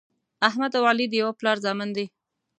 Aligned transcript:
احمد 0.47 0.71
او 0.77 0.83
علي 0.89 1.05
د 1.09 1.13
یوه 1.21 1.33
پلار 1.39 1.57
زامن 1.65 1.89
دي. 1.97 2.05